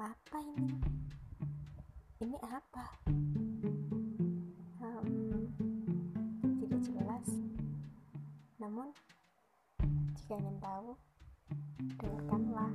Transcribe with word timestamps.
apa 0.00 0.40
ini? 0.56 0.80
Ini 2.24 2.38
apa? 2.40 2.84
Um, 4.80 5.44
tidak 6.56 6.80
jelas. 6.88 7.28
Namun 8.56 8.96
jika 10.16 10.40
ingin 10.40 10.56
tahu 10.64 10.96
dengarkanlah. 12.00 12.72